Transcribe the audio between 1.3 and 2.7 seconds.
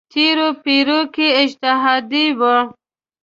اجتهادي وه.